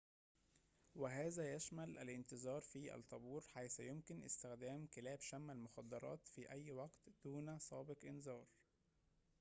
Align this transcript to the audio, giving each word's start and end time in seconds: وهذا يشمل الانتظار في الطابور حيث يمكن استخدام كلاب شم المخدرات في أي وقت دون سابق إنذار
وهذا 0.95 1.53
يشمل 1.55 1.97
الانتظار 1.97 2.61
في 2.61 2.95
الطابور 2.95 3.45
حيث 3.53 3.79
يمكن 3.79 4.23
استخدام 4.23 4.87
كلاب 4.95 5.19
شم 5.19 5.51
المخدرات 5.51 6.27
في 6.27 6.51
أي 6.51 6.71
وقت 6.71 7.09
دون 7.25 7.59
سابق 7.59 8.05
إنذار 8.05 8.45